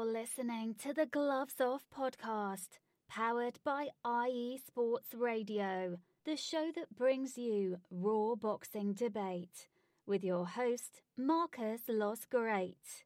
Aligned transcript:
You're 0.00 0.10
listening 0.10 0.76
to 0.82 0.94
the 0.94 1.04
Gloves 1.04 1.60
Off 1.60 1.84
podcast, 1.94 2.78
powered 3.06 3.58
by 3.62 3.88
IE 4.06 4.58
Sports 4.66 5.12
Radio, 5.12 5.98
the 6.24 6.36
show 6.36 6.70
that 6.74 6.96
brings 6.96 7.36
you 7.36 7.80
raw 7.90 8.34
boxing 8.34 8.94
debate 8.94 9.68
with 10.06 10.24
your 10.24 10.46
host 10.46 11.02
Marcus 11.18 11.82
Los 11.86 12.24
Great. 12.24 13.04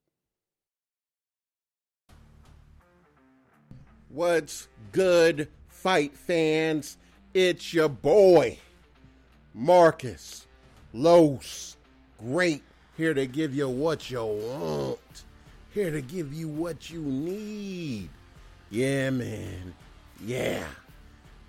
What's 4.09 4.69
good, 4.93 5.49
fight 5.67 6.17
fans? 6.17 6.97
It's 7.33 7.75
your 7.75 7.89
boy, 7.89 8.59
Marcus 9.53 10.47
Los. 10.93 11.77
Great. 12.21 12.63
Here 12.97 13.15
to 13.15 13.27
give 13.27 13.53
you 13.53 13.69
what 13.69 14.13
you 14.13 14.25
want. 14.25 15.25
Here 15.75 15.91
to 15.91 16.01
give 16.01 16.33
you 16.33 16.47
what 16.47 16.89
you 16.89 17.01
need. 17.01 18.09
Yeah, 18.71 19.11
man. 19.11 19.75
Yeah. 20.25 20.63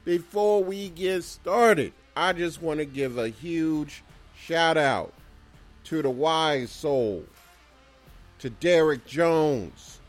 Before 0.04 0.64
we 0.64 0.90
get 0.90 1.23
started, 1.23 1.94
I 2.18 2.34
just 2.34 2.59
want 2.59 2.80
to 2.80 2.86
give 2.86 3.20
a 3.20 3.30
huge 3.30 4.03
shout 4.36 4.78
out 4.78 5.14
to 5.84 6.02
the 6.02 6.09
wise 6.09 6.72
soul, 6.72 7.23
to 8.40 8.50
Derek 8.50 9.06
Jones, 9.06 10.00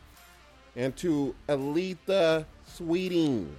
and 0.77 0.97
to 0.97 1.35
Aletha 1.51 2.47
Sweeting. 2.67 3.55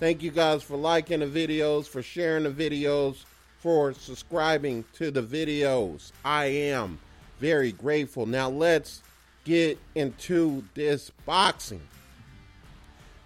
Thank 0.00 0.20
you 0.20 0.32
guys 0.32 0.64
for 0.64 0.76
liking 0.76 1.20
the 1.20 1.26
videos, 1.26 1.86
for 1.86 2.02
sharing 2.02 2.42
the 2.42 2.50
videos, 2.50 3.24
for 3.58 3.94
subscribing 3.94 4.84
to 4.94 5.12
the 5.12 5.22
videos. 5.22 6.10
I 6.24 6.46
am 6.46 6.98
very 7.38 7.70
grateful. 7.70 8.26
Now 8.26 8.48
let's 8.48 9.00
get 9.44 9.78
into 9.94 10.64
this 10.74 11.10
boxing. 11.26 11.82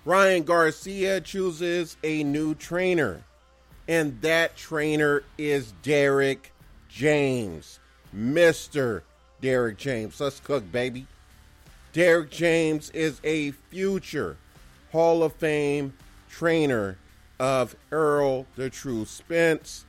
Ryan 0.04 0.44
Garcia 0.44 1.20
chooses 1.20 1.96
a 2.04 2.22
new 2.22 2.54
trainer, 2.54 3.22
and 3.88 4.20
that 4.22 4.56
trainer 4.56 5.22
is 5.36 5.72
Derrick 5.82 6.52
James. 6.88 7.80
Mr. 8.16 9.02
Derrick 9.40 9.76
James. 9.76 10.20
Let's 10.20 10.40
cook, 10.40 10.70
baby. 10.70 11.06
Derrick 11.92 12.30
James 12.30 12.90
is 12.90 13.20
a 13.24 13.50
future 13.50 14.36
Hall 14.92 15.22
of 15.22 15.32
Fame 15.34 15.92
trainer 16.28 16.98
of 17.38 17.76
Errol 17.92 18.46
the 18.56 18.70
True 18.70 19.04
Spence, 19.04 19.84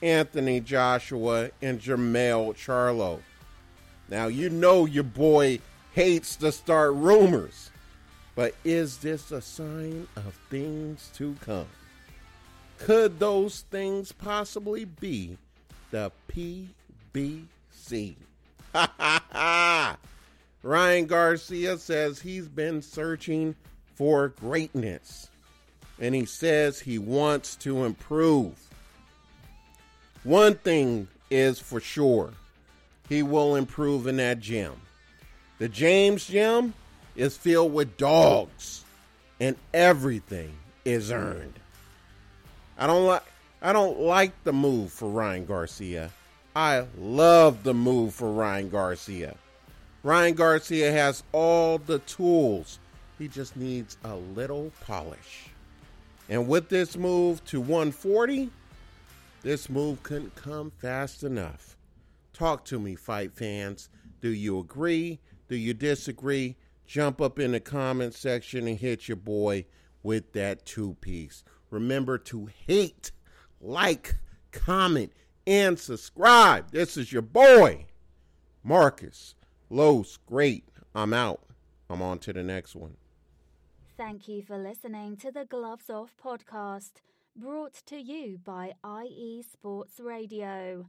Anthony 0.00 0.60
Joshua, 0.60 1.50
and 1.60 1.80
Jermell 1.80 2.54
Charlo. 2.54 3.20
Now, 4.08 4.26
you 4.26 4.50
know 4.50 4.86
your 4.86 5.04
boy 5.04 5.60
hates 5.92 6.36
to 6.36 6.52
start 6.52 6.94
rumors, 6.94 7.70
but 8.34 8.54
is 8.64 8.98
this 8.98 9.30
a 9.30 9.40
sign 9.40 10.08
of 10.16 10.38
things 10.50 11.10
to 11.14 11.36
come? 11.44 11.68
Could 12.78 13.18
those 13.18 13.60
things 13.70 14.12
possibly 14.12 14.84
be 14.84 15.38
the 15.90 16.10
PBC? 16.28 18.14
Ha 18.72 18.92
ha 18.98 19.24
ha! 19.30 19.96
Ryan 20.62 21.06
Garcia 21.06 21.76
says 21.78 22.20
he's 22.20 22.48
been 22.48 22.82
searching 22.82 23.54
for 23.94 24.28
greatness 24.28 25.28
and 26.00 26.14
he 26.14 26.24
says 26.24 26.80
he 26.80 26.98
wants 26.98 27.56
to 27.56 27.84
improve. 27.84 28.54
One 30.24 30.54
thing 30.54 31.08
is 31.30 31.58
for 31.58 31.80
sure 31.80 32.32
he 33.08 33.22
will 33.22 33.56
improve 33.56 34.06
in 34.06 34.16
that 34.16 34.40
gym. 34.40 34.72
The 35.58 35.68
James 35.68 36.26
gym 36.26 36.74
is 37.14 37.36
filled 37.36 37.72
with 37.72 37.96
dogs 37.96 38.84
and 39.38 39.56
everything 39.74 40.52
is 40.84 41.10
earned. 41.10 41.58
I 42.78 42.86
don't 42.86 43.06
like 43.06 43.24
I 43.60 43.72
don't 43.72 44.00
like 44.00 44.32
the 44.42 44.52
move 44.52 44.92
for 44.92 45.08
Ryan 45.08 45.46
Garcia. 45.46 46.10
I 46.56 46.84
love 46.98 47.62
the 47.62 47.74
move 47.74 48.12
for 48.14 48.30
Ryan 48.32 48.68
Garcia. 48.68 49.36
Ryan 50.02 50.34
Garcia 50.34 50.90
has 50.90 51.22
all 51.30 51.78
the 51.78 52.00
tools. 52.00 52.80
He 53.18 53.28
just 53.28 53.56
needs 53.56 53.96
a 54.02 54.16
little 54.16 54.72
polish. 54.84 55.46
And 56.28 56.48
with 56.48 56.68
this 56.68 56.96
move 56.96 57.44
to 57.46 57.60
140, 57.60 58.50
this 59.42 59.68
move 59.68 60.02
couldn't 60.02 60.34
come 60.34 60.72
fast 60.78 61.22
enough. 61.22 61.76
Talk 62.42 62.64
to 62.64 62.80
me, 62.80 62.96
fight 62.96 63.32
fans. 63.32 63.88
Do 64.20 64.28
you 64.28 64.58
agree? 64.58 65.20
Do 65.48 65.54
you 65.54 65.74
disagree? 65.74 66.56
Jump 66.86 67.20
up 67.20 67.38
in 67.38 67.52
the 67.52 67.60
comment 67.60 68.14
section 68.14 68.66
and 68.66 68.76
hit 68.76 69.06
your 69.06 69.14
boy 69.14 69.64
with 70.02 70.32
that 70.32 70.66
two 70.66 70.94
piece. 71.00 71.44
Remember 71.70 72.18
to 72.18 72.48
hate, 72.66 73.12
like, 73.60 74.16
comment, 74.50 75.12
and 75.46 75.78
subscribe. 75.78 76.72
This 76.72 76.96
is 76.96 77.12
your 77.12 77.22
boy, 77.22 77.86
Marcus 78.64 79.36
Los. 79.70 80.16
Great. 80.26 80.64
I'm 80.96 81.14
out. 81.14 81.42
I'm 81.88 82.02
on 82.02 82.18
to 82.18 82.32
the 82.32 82.42
next 82.42 82.74
one. 82.74 82.96
Thank 83.96 84.26
you 84.26 84.42
for 84.42 84.58
listening 84.58 85.16
to 85.18 85.30
the 85.30 85.44
Gloves 85.44 85.88
Off 85.88 86.16
podcast, 86.20 86.94
brought 87.36 87.74
to 87.86 88.00
you 88.00 88.40
by 88.44 88.72
IE 88.84 89.44
Sports 89.48 90.00
Radio. 90.00 90.88